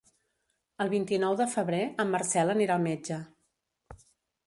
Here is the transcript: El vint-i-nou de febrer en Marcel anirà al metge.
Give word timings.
El 0.85 0.89
vint-i-nou 0.93 1.37
de 1.43 1.47
febrer 1.53 1.83
en 2.07 2.11
Marcel 2.17 2.57
anirà 2.57 2.81
al 2.81 2.85
metge. 2.91 3.23